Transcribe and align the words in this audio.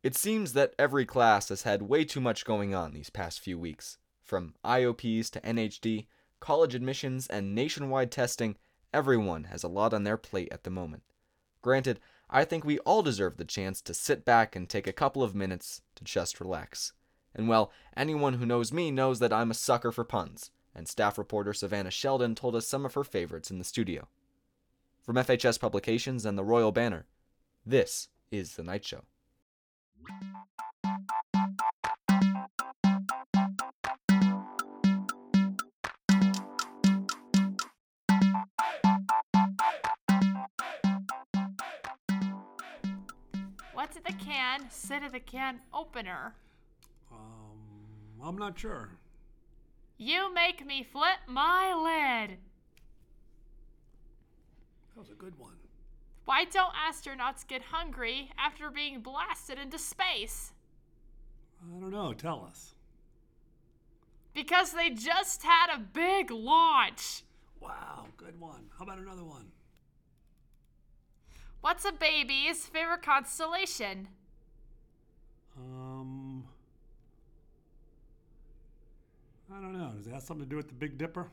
It 0.00 0.14
seems 0.14 0.52
that 0.52 0.74
every 0.78 1.04
class 1.04 1.48
has 1.48 1.62
had 1.62 1.82
way 1.82 2.04
too 2.04 2.20
much 2.20 2.44
going 2.44 2.72
on 2.72 2.92
these 2.92 3.10
past 3.10 3.40
few 3.40 3.58
weeks. 3.58 3.98
From 4.22 4.54
IOPs 4.64 5.28
to 5.30 5.40
NHD, 5.40 6.06
college 6.38 6.74
admissions, 6.76 7.26
and 7.26 7.54
nationwide 7.54 8.12
testing, 8.12 8.56
everyone 8.94 9.44
has 9.44 9.64
a 9.64 9.68
lot 9.68 9.92
on 9.92 10.04
their 10.04 10.16
plate 10.16 10.50
at 10.52 10.62
the 10.62 10.70
moment. 10.70 11.02
Granted, 11.62 11.98
I 12.30 12.44
think 12.44 12.64
we 12.64 12.78
all 12.80 13.02
deserve 13.02 13.38
the 13.38 13.44
chance 13.44 13.80
to 13.82 13.94
sit 13.94 14.24
back 14.24 14.54
and 14.54 14.68
take 14.68 14.86
a 14.86 14.92
couple 14.92 15.24
of 15.24 15.34
minutes 15.34 15.82
to 15.96 16.04
just 16.04 16.40
relax. 16.40 16.92
And 17.34 17.48
well, 17.48 17.72
anyone 17.96 18.34
who 18.34 18.46
knows 18.46 18.72
me 18.72 18.92
knows 18.92 19.18
that 19.18 19.32
I'm 19.32 19.50
a 19.50 19.54
sucker 19.54 19.90
for 19.90 20.04
puns, 20.04 20.52
and 20.76 20.86
staff 20.86 21.18
reporter 21.18 21.52
Savana 21.52 21.90
Sheldon 21.90 22.36
told 22.36 22.54
us 22.54 22.68
some 22.68 22.86
of 22.86 22.94
her 22.94 23.04
favorites 23.04 23.50
in 23.50 23.58
the 23.58 23.64
studio. 23.64 24.06
From 25.02 25.16
FHS 25.16 25.58
Publications 25.58 26.24
and 26.24 26.38
the 26.38 26.44
Royal 26.44 26.70
Banner, 26.70 27.06
this 27.66 28.08
is 28.30 28.54
The 28.54 28.62
Knight 28.62 28.84
Show. 28.84 29.02
What's 43.72 43.96
in 43.96 44.02
the 44.04 44.12
can? 44.12 44.68
Sit 44.70 45.02
in 45.02 45.12
the 45.12 45.20
can 45.20 45.60
opener. 45.72 46.34
Um, 47.12 47.58
I'm 48.22 48.36
not 48.36 48.58
sure. 48.58 48.90
You 49.96 50.34
make 50.34 50.66
me 50.66 50.82
flip 50.82 51.18
my 51.28 51.72
lid. 51.74 52.38
That 54.94 55.00
was 55.00 55.10
a 55.10 55.14
good 55.14 55.38
one. 55.38 55.67
Why 56.28 56.44
don't 56.44 56.74
astronauts 56.74 57.46
get 57.46 57.62
hungry 57.62 58.32
after 58.36 58.70
being 58.70 59.00
blasted 59.00 59.58
into 59.58 59.78
space? 59.78 60.52
I 61.62 61.80
don't 61.80 61.90
know. 61.90 62.12
Tell 62.12 62.44
us. 62.46 62.74
Because 64.34 64.72
they 64.72 64.90
just 64.90 65.42
had 65.42 65.74
a 65.74 65.78
big 65.78 66.30
launch. 66.30 67.22
Wow, 67.60 68.08
good 68.18 68.38
one. 68.38 68.66
How 68.76 68.84
about 68.84 68.98
another 68.98 69.24
one? 69.24 69.46
What's 71.62 71.86
a 71.86 71.92
baby's 71.92 72.66
favorite 72.66 73.00
constellation? 73.00 74.08
Um, 75.56 76.44
I 79.50 79.62
don't 79.62 79.72
know. 79.72 79.92
Does 79.96 80.06
it 80.06 80.12
have 80.12 80.24
something 80.24 80.44
to 80.44 80.50
do 80.50 80.56
with 80.56 80.68
the 80.68 80.74
Big 80.74 80.98
Dipper? 80.98 81.30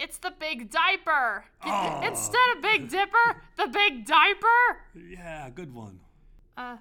It's 0.00 0.16
the 0.16 0.32
Big 0.40 0.70
Diaper. 0.70 1.44
Oh. 1.62 2.00
Instead 2.02 2.56
of 2.56 2.62
Big 2.62 2.88
Dipper, 2.88 3.42
the 3.58 3.66
Big 3.66 4.06
Diaper? 4.06 4.46
Yeah, 4.94 5.50
good 5.50 5.74
one. 5.74 6.00
Uh, 6.56 6.78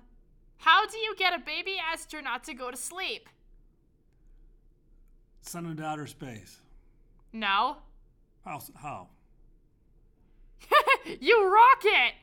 how 0.56 0.88
do 0.88 0.98
you 0.98 1.14
get 1.18 1.34
a 1.34 1.40
baby 1.40 1.76
astronaut 1.92 2.46
to 2.46 2.54
go 2.54 2.72
to 2.72 2.78
sleep? 2.78 3.28
Send 5.42 5.68
into 5.68 5.84
outer 5.84 6.08
space. 6.08 6.62
No. 7.34 7.80
How? 8.46 8.62
How? 8.76 9.10
you 11.20 11.54
rock 11.54 11.82
it! 11.84 12.14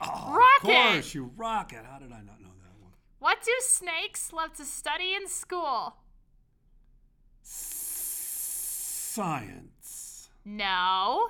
Oh, 0.00 0.38
Rocket! 0.38 0.78
Of 0.78 0.92
course, 0.92 1.14
you 1.14 1.32
rocket. 1.36 1.84
How 1.84 1.98
did 1.98 2.12
I 2.12 2.20
not 2.20 2.40
know 2.40 2.54
that 2.62 2.80
one? 2.80 2.92
What 3.18 3.42
do 3.42 3.50
snakes 3.60 4.32
love 4.32 4.52
to 4.54 4.64
study 4.64 5.14
in 5.14 5.26
school? 5.26 5.96
Science. 7.42 9.77
No. 10.50 11.28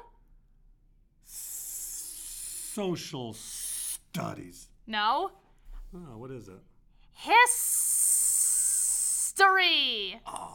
Social 1.25 3.35
studies. 3.35 4.69
No. 4.87 5.33
Oh, 5.93 6.19
what 6.19 6.31
is 6.31 6.47
it? 6.47 6.61
History. 7.15 7.41
Oh, 10.25 10.55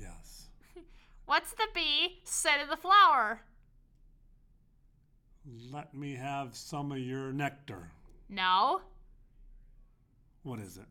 yes. 0.00 0.48
What's 1.26 1.52
the 1.52 1.66
bee 1.74 2.22
say 2.24 2.62
to 2.62 2.68
the 2.70 2.78
flower? 2.78 3.42
Let 5.70 5.92
me 5.92 6.14
have 6.14 6.56
some 6.56 6.92
of 6.92 7.00
your 7.00 7.34
nectar. 7.34 7.90
No. 8.30 8.80
What 10.42 10.58
is 10.58 10.78
it? 10.78 10.86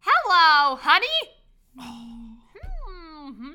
Hello, 0.00 0.76
honey. 0.76 1.06
Hmm. 1.78 3.32
hmm. 3.32 3.52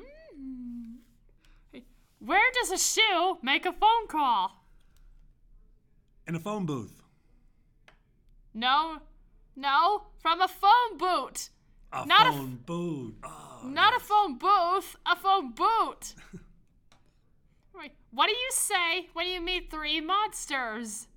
Where 2.24 2.50
does 2.54 2.70
a 2.70 2.78
shoe 2.78 3.38
make 3.42 3.66
a 3.66 3.72
phone 3.72 4.06
call? 4.08 4.64
In 6.26 6.34
a 6.36 6.38
phone 6.40 6.66
booth. 6.66 7.02
No. 8.54 8.98
No, 9.56 10.04
from 10.20 10.40
a 10.40 10.48
phone 10.48 10.96
boot. 10.98 11.50
A 11.92 12.06
Not 12.06 12.26
a 12.26 12.30
f- 12.30 12.34
phone 12.36 12.58
booth. 12.64 13.14
Oh, 13.24 13.60
Not 13.64 13.94
a 13.96 14.00
phone 14.00 14.38
booth, 14.38 14.96
a 15.04 15.14
phone 15.16 15.52
boot. 15.52 16.14
Wait, 17.74 17.92
what 18.12 18.28
do 18.28 18.32
you 18.32 18.48
say 18.50 19.08
when 19.12 19.26
you 19.26 19.40
meet 19.40 19.70
three 19.70 20.00
monsters? 20.00 21.08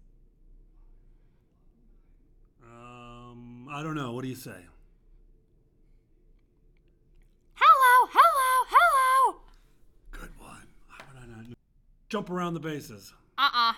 Um, 2.64 3.68
I 3.72 3.82
don't 3.84 3.96
know. 3.96 4.12
What 4.12 4.24
do 4.24 4.28
you 4.30 4.36
say? 4.36 4.66
Hello, 7.54 8.10
hello, 8.12 8.66
hello. 8.70 9.40
Good 10.12 10.32
one. 10.40 10.68
How 10.90 11.06
would 11.08 11.24
I 11.24 11.26
not 11.38 11.48
know? 11.50 11.56
Jump 12.16 12.30
around 12.30 12.54
the 12.54 12.62
bases. 12.62 13.14
Uh 13.38 13.50
uh. 13.54 13.74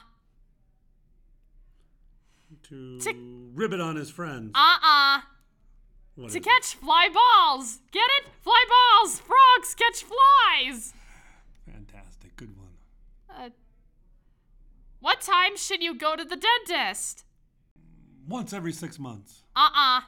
To, 2.69 2.99
To- 2.99 3.49
ribbit 3.55 3.81
on 3.81 3.95
his 3.95 4.11
friends. 4.11 4.51
Uh 4.53 4.77
uh. 4.83 5.21
What 6.13 6.25
To 6.25 6.27
is 6.27 6.35
it? 6.35 6.43
catch 6.43 6.75
fly 6.75 7.09
balls. 7.11 7.79
Get 7.91 8.05
it? 8.19 8.29
Fly 8.43 8.63
balls. 8.69 9.19
Frogs 9.21 9.73
catch 9.73 10.03
flies. 10.03 10.93
Fantastic. 11.65 12.35
Good 12.35 12.55
one. 12.55 12.67
Uh, 13.35 13.49
what 14.99 15.19
time 15.21 15.57
should 15.57 15.81
you 15.81 15.95
go 15.97 16.15
to 16.15 16.23
the 16.23 16.37
dentist? 16.37 17.23
Once 18.29 18.53
every 18.53 18.71
six 18.71 18.99
months. 18.99 19.45
Uh 19.55 19.69
uh. 19.75 20.01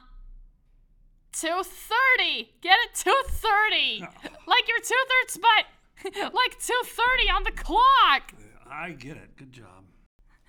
2.30. 1.32 2.46
Get 2.60 2.76
it? 2.78 2.94
2.30. 2.94 4.00
like 4.46 4.68
your 4.68 4.78
two 4.78 4.94
thirds 5.08 5.36
but 5.36 5.64
like 6.14 6.58
2.30 6.58 7.34
on 7.34 7.42
the 7.44 7.52
clock. 7.52 8.32
I 8.70 8.90
get 8.90 9.16
it. 9.16 9.36
Good 9.36 9.52
job. 9.52 9.84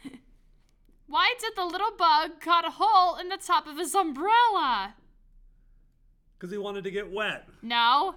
Why 1.08 1.34
did 1.40 1.54
the 1.56 1.66
little 1.66 1.92
bug 1.98 2.40
cut 2.40 2.66
a 2.66 2.72
hole 2.72 3.18
in 3.18 3.30
the 3.30 3.38
top 3.38 3.68
of 3.68 3.78
his 3.78 3.94
umbrella? 3.96 4.96
Because 6.38 6.52
he 6.52 6.58
wanted 6.58 6.84
to 6.86 6.92
get 6.92 7.12
wet. 7.12 7.48
No. 7.62 8.16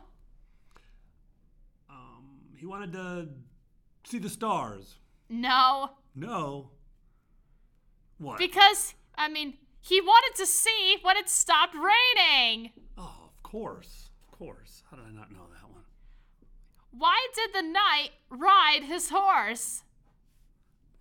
Um, 1.90 2.24
he 2.56 2.66
wanted 2.66 2.92
to 2.92 3.28
see 4.04 4.18
the 4.18 4.28
stars. 4.30 4.96
No. 5.28 5.90
No. 6.14 6.70
What? 8.18 8.38
Because, 8.38 8.94
I 9.16 9.28
mean, 9.28 9.54
he 9.80 10.00
wanted 10.00 10.36
to 10.38 10.46
see 10.46 10.96
when 11.02 11.16
it 11.16 11.28
stopped 11.28 11.74
raining. 11.74 12.70
oh, 12.96 13.24
of 13.24 13.42
course. 13.42 14.08
Of 14.22 14.38
course. 14.38 14.82
How 14.90 14.96
did 14.96 15.06
I 15.06 15.12
not 15.12 15.30
know 15.32 15.46
that 15.52 15.68
one? 15.70 15.73
Why 16.96 17.26
did 17.34 17.52
the 17.52 17.62
knight 17.62 18.10
ride 18.30 18.84
his 18.84 19.10
horse? 19.10 19.82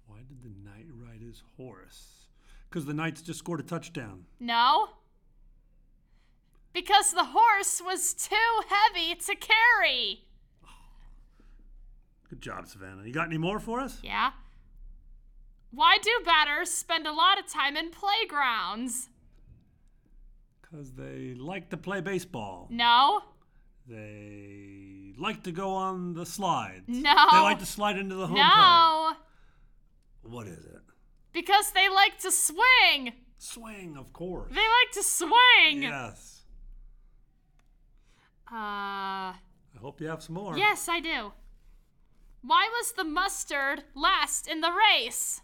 Why 0.07 0.17
did 0.27 0.41
the 0.41 0.49
knight 0.67 0.87
ride 0.91 1.21
his 1.21 1.43
horse? 1.57 2.27
Because 2.69 2.85
the 2.85 2.93
knights 2.93 3.21
just 3.21 3.39
scored 3.39 3.59
a 3.59 3.63
touchdown. 3.63 4.25
No. 4.39 4.89
Because 6.73 7.11
the 7.11 7.25
horse 7.25 7.79
was 7.83 8.15
too 8.15 8.61
heavy 8.67 9.13
to 9.13 9.35
carry. 9.35 10.21
Good 12.29 12.41
job, 12.41 12.65
Savana. 12.65 13.05
You 13.05 13.13
got 13.13 13.27
any 13.27 13.37
more 13.37 13.59
for 13.59 13.79
us? 13.79 13.99
Yeah. 14.01 14.31
Why 15.69 15.97
do 16.01 16.11
batters 16.25 16.71
spend 16.71 17.05
a 17.05 17.13
lot 17.13 17.39
of 17.39 17.45
time 17.45 17.77
in 17.77 17.91
playgrounds? 17.91 19.09
Because 20.61 20.93
they 20.93 21.35
like 21.37 21.69
to 21.69 21.77
play 21.77 22.01
baseball. 22.01 22.67
No. 22.71 23.21
They 23.87 24.62
like 25.23 25.43
to 25.43 25.51
go 25.51 25.69
on 25.71 26.13
the 26.13 26.25
slides. 26.25 26.83
No. 26.87 27.15
They 27.31 27.39
like 27.39 27.59
to 27.59 27.65
slide 27.65 27.97
into 27.97 28.13
the 28.15 28.27
home 28.27 28.35
No. 28.37 29.13
plate. 29.13 30.31
What 30.31 30.47
is 30.47 30.63
it? 30.65 30.81
Because 31.31 31.71
they 31.71 31.89
like 31.89 32.19
to 32.19 32.31
swing. 32.31 33.13
Swing, 33.39 33.97
of 33.97 34.13
course. 34.13 34.49
They 34.53 34.61
like 34.61 34.91
to 34.93 35.03
swing. 35.03 35.83
Yes. 35.83 36.41
Uh, 38.51 38.55
I 38.55 39.79
hope 39.81 39.99
you 39.99 40.07
have 40.07 40.21
some 40.21 40.35
more. 40.35 40.57
yes, 40.57 40.87
I 40.87 40.99
do. 40.99 41.31
Why 42.41 42.67
was 42.71 42.91
the 42.93 43.03
mustard 43.03 43.83
last 43.95 44.47
in 44.47 44.61
the 44.61 44.71
race? 44.71 45.41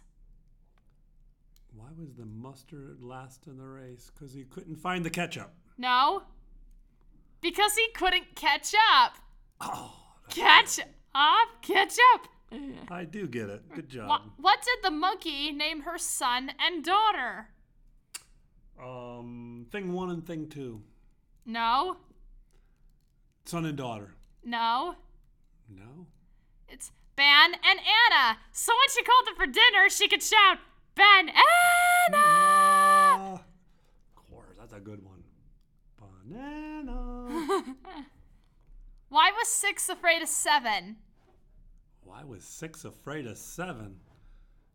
Why 1.74 1.88
was 1.98 2.14
the 2.14 2.26
mustard 2.26 3.02
last 3.02 3.46
in 3.46 3.56
the 3.56 3.64
race? 3.66 4.10
Because 4.14 4.32
he 4.34 4.44
couldn't 4.44 4.76
find 4.76 5.04
the 5.04 5.10
ketchup. 5.10 5.50
No. 5.78 6.22
Because 7.40 7.74
he 7.74 7.88
couldn't 7.94 8.34
catch 8.36 8.74
up. 8.94 9.14
Oh, 9.60 9.92
Catch 10.30 10.80
up, 11.14 11.48
catch 11.62 11.96
up. 12.14 12.28
I 12.90 13.04
do 13.04 13.26
get 13.26 13.48
it. 13.48 13.62
Good 13.74 13.88
job. 13.88 14.08
What, 14.08 14.22
what 14.38 14.58
did 14.62 14.78
the 14.84 14.90
monkey 14.90 15.52
name 15.52 15.82
her 15.82 15.98
son 15.98 16.52
and 16.58 16.84
daughter? 16.84 17.48
Um, 18.82 19.66
thing 19.70 19.92
one 19.92 20.10
and 20.10 20.26
thing 20.26 20.48
two. 20.48 20.82
No. 21.46 21.96
Son 23.44 23.64
and 23.66 23.76
daughter. 23.76 24.14
No. 24.44 24.94
No. 25.68 26.06
It's 26.68 26.90
Ben 27.16 27.52
and 27.54 27.78
Anna. 27.80 28.38
So 28.52 28.72
when 28.72 28.88
she 28.94 29.02
called 29.02 29.26
them 29.26 29.34
for 29.36 29.46
dinner, 29.46 29.88
she 29.90 30.08
could 30.08 30.22
shout, 30.22 30.58
Ben 30.94 31.28
Anna! 31.28 32.16
Uh, 32.16 33.34
of 33.34 34.30
course, 34.30 34.56
that's 34.58 34.72
a 34.72 34.80
good 34.80 35.04
one. 35.04 35.22
Banana. 35.98 37.66
Why 39.10 39.32
was 39.36 39.48
six 39.48 39.88
afraid 39.88 40.22
of 40.22 40.28
seven? 40.28 40.96
Why 42.04 42.22
was 42.24 42.44
six 42.44 42.84
afraid 42.84 43.26
of 43.26 43.36
seven? 43.36 43.96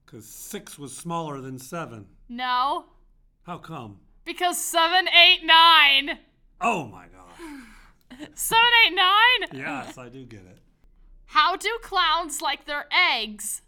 Because 0.06 0.26
six 0.26 0.78
was 0.78 0.96
smaller 0.96 1.40
than 1.42 1.58
seven. 1.58 2.06
No. 2.30 2.86
How 3.44 3.58
come? 3.58 4.00
Because 4.26 4.58
seven, 4.58 5.08
eight, 5.08 5.42
nine. 5.46 6.20
Oh 6.62 6.86
my 6.86 7.06
god. 7.08 8.22
Seven, 8.36 8.70
eight, 8.86 8.96
nine? 8.96 9.50
Yes, 9.62 9.98
I 9.98 10.08
do 10.08 10.24
get 10.26 10.42
it. 10.42 10.60
How 11.26 11.58
do 11.58 11.70
clowns 11.82 12.42
like 12.42 12.66
their 12.66 12.86
eggs? 12.94 13.62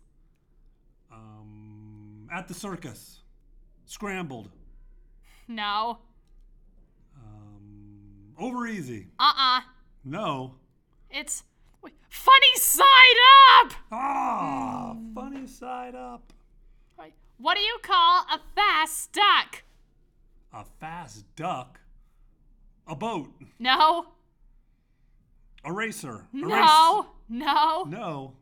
Um, 1.11 2.29
at 2.31 2.47
the 2.47 2.53
circus. 2.53 3.19
Scrambled. 3.85 4.49
No. 5.49 5.97
Um, 7.17 8.33
over 8.39 8.67
easy. 8.67 9.07
Uh 9.19 9.33
uh 9.37 9.61
No. 10.07 10.55
It's 11.09 11.43
funny 12.07 12.55
side 12.55 13.19
up! 13.61 13.73
Ah, 13.91 14.95
funny 15.13 15.45
side 15.47 15.95
up. 15.95 16.31
What 17.39 17.55
do 17.55 17.61
you 17.61 17.77
call 17.83 18.23
a 18.33 18.39
fast 18.55 19.13
duck? 19.13 19.63
A 20.51 20.63
fast 20.79 21.23
duck. 21.35 21.79
A 22.87 22.95
boat. 22.95 23.29
No. 23.59 24.07
A 25.63 25.71
racer. 25.71 26.25
A 26.33 26.37
No. 26.37 27.07
No. 27.29 27.83
Race. 27.85 27.91
No. 27.93 28.33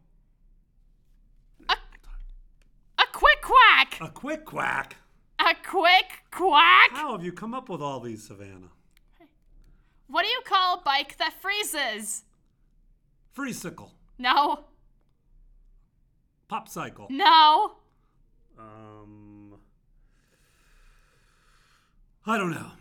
A 1.67 3.03
quick 3.12 3.41
quack. 3.41 3.97
A 4.00 4.09
quick 4.09 4.45
quack. 4.45 4.95
A 5.39 5.56
quick 5.67 6.23
quack. 6.31 6.91
How 6.91 7.12
have 7.12 7.23
you 7.25 7.33
come 7.33 7.53
up 7.53 7.67
with 7.67 7.81
all 7.81 8.00
these, 8.00 8.29
Savana? 8.29 8.69
What 10.07 10.24
do 10.24 10.30
you 10.30 10.42
call 10.46 10.75
a 10.75 10.81
bike 10.84 11.18
that 11.18 11.34
freezes? 11.42 12.24
Freesicle. 13.36 13.92
No. 14.18 14.66
Pop 16.48 16.69
cycle. 16.69 17.07
No. 17.10 17.74
Um. 18.57 19.56
I 22.25 22.38
don't 22.38 22.52
know. 22.52 22.72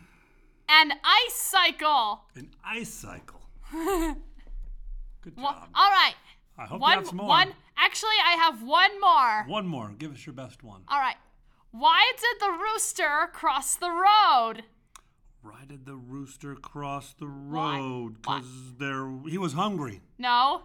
An 0.69 0.93
ice 1.05 1.35
cycle. 1.35 2.25
An 2.37 2.50
ice 2.65 2.88
cycle. 2.93 3.41
Good 3.73 5.37
job. 5.37 5.69
all 5.75 5.91
right. 5.91 6.15
I 6.56 6.67
hope 6.67 6.81
One. 6.81 6.99
that's 6.99 7.12
more. 7.12 7.27
One. 7.27 7.53
Actually, 7.77 8.17
I 8.25 8.32
have 8.32 8.62
one 8.62 9.00
more. 9.00 9.44
One 9.47 9.67
more. 9.67 9.93
Give 9.99 10.12
us 10.12 10.25
your 10.25 10.35
best 10.35 10.62
one. 10.62 10.82
All 10.88 10.99
right. 11.00 11.17
Why 11.73 12.12
did 12.20 12.41
the 12.41 12.53
rooster 12.53 13.29
cross 13.32 13.75
the 13.75 13.91
road? 13.91 14.62
Why 15.44 15.64
did 15.69 15.85
the 15.87 15.94
rooster 15.94 16.55
cross 16.55 17.12
the 17.19 17.26
road? 17.29 18.17
Why? 18.25 18.38
Because 18.38 18.73
there 18.79 19.08
he 19.29 19.37
was 19.38 19.52
hungry 19.52 20.00
No. 20.19 20.62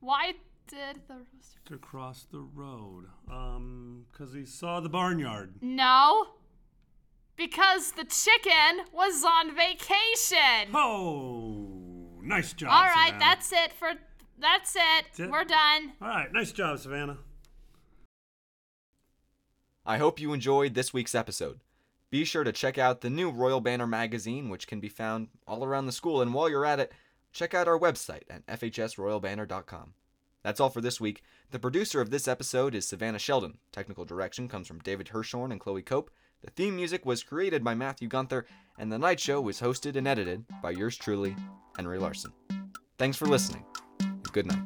Why 0.00 0.34
did 0.66 1.00
the 1.08 1.14
rooster? 1.14 1.60
to 1.66 1.78
cross 1.78 2.26
the 2.30 2.40
road. 2.40 3.06
Um, 3.30 4.04
because 4.12 4.34
he 4.34 4.44
saw 4.44 4.80
the 4.80 4.88
barnyard. 4.90 5.54
No. 5.62 6.28
Because 7.36 7.92
the 7.92 8.04
chicken 8.04 8.84
was 8.92 9.24
on 9.24 9.56
vacation. 9.56 10.74
Oh, 10.74 12.20
nice 12.22 12.52
job. 12.52 12.70
All 12.70 12.82
right, 12.84 13.14
Savana. 13.14 13.18
that's 13.20 13.52
it 13.52 13.72
for. 13.72 13.92
That's 14.38 14.76
it. 14.76 14.80
That's 15.06 15.20
it? 15.20 15.30
We're 15.30 15.44
done. 15.44 15.92
All 16.02 16.08
right, 16.08 16.30
nice 16.32 16.52
job, 16.52 16.76
Savana. 16.78 17.16
I 19.86 19.96
hope 19.98 20.20
you 20.20 20.32
enjoyed 20.32 20.74
this 20.74 20.92
week's 20.92 21.14
episode. 21.14 21.60
Be 22.14 22.24
sure 22.24 22.44
to 22.44 22.52
check 22.52 22.78
out 22.78 23.00
the 23.00 23.10
new 23.10 23.28
Royal 23.28 23.60
Banner 23.60 23.88
magazine, 23.88 24.48
which 24.48 24.68
can 24.68 24.78
be 24.78 24.88
found 24.88 25.26
all 25.48 25.64
around 25.64 25.86
the 25.86 25.90
school. 25.90 26.22
And 26.22 26.32
while 26.32 26.48
you're 26.48 26.64
at 26.64 26.78
it, 26.78 26.92
check 27.32 27.54
out 27.54 27.66
our 27.66 27.76
website 27.76 28.22
at 28.30 28.46
fhsroyalbanner.com. 28.46 29.94
That's 30.44 30.60
all 30.60 30.70
for 30.70 30.80
this 30.80 31.00
week. 31.00 31.24
The 31.50 31.58
producer 31.58 32.00
of 32.00 32.10
this 32.10 32.28
episode 32.28 32.76
is 32.76 32.86
Savana 32.86 33.18
Sheldon. 33.18 33.58
Technical 33.72 34.04
direction 34.04 34.46
comes 34.46 34.68
from 34.68 34.78
David 34.78 35.08
Hirschhorn 35.08 35.50
and 35.50 35.58
Chloe 35.58 35.82
Cope. 35.82 36.12
The 36.44 36.52
theme 36.52 36.76
music 36.76 37.04
was 37.04 37.24
created 37.24 37.64
by 37.64 37.74
Matthew 37.74 38.06
Gunther, 38.06 38.46
and 38.78 38.92
the 38.92 38.98
Knight 39.00 39.18
Show 39.18 39.40
was 39.40 39.60
hosted 39.60 39.96
and 39.96 40.06
edited 40.06 40.44
by 40.62 40.70
yours 40.70 40.96
truly, 40.96 41.34
Henry 41.74 41.98
Larson. 41.98 42.30
Thanks 42.96 43.16
for 43.16 43.26
listening, 43.26 43.64
good 44.30 44.46
night. 44.46 44.62